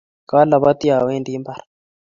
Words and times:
Kalabati 0.29 0.87
awendi 0.97 1.33
mbar 1.41 1.59